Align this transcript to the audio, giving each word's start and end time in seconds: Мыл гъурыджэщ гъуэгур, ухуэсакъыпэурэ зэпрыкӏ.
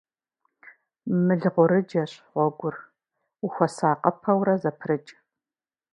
Мыл 1.25 1.41
гъурыджэщ 1.53 2.11
гъуэгур, 2.33 2.75
ухуэсакъыпэурэ 3.45 4.55
зэпрыкӏ. 4.61 5.13